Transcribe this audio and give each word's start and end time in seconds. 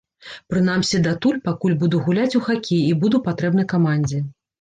Прынамсі 0.51 1.01
датуль, 1.07 1.35
пакуль 1.47 1.75
буду 1.83 1.99
гуляць 2.07 2.33
у 2.39 2.41
хакей 2.47 2.81
і 2.87 2.95
буду 3.05 3.21
патрэбны 3.29 3.67
камандзе. 3.75 4.23